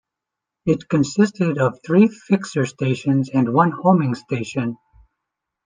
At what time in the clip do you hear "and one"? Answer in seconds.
3.31-3.69